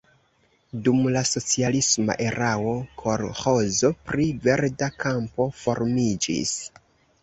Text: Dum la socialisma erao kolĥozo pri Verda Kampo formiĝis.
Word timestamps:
Dum 0.87 1.03
la 1.15 1.21
socialisma 1.31 2.17
erao 2.29 2.73
kolĥozo 3.05 3.95
pri 4.11 4.29
Verda 4.49 4.93
Kampo 5.07 5.51
formiĝis. 5.65 6.61